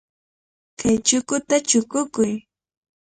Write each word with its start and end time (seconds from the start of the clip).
Kay 0.79 0.95
chukuta 1.05 1.55
chukukuy. 1.67 2.31